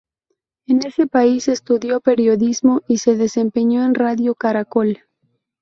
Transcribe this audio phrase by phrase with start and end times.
[0.65, 5.03] En ese país estudió periodismo y se desempeñó en Radio Caracol.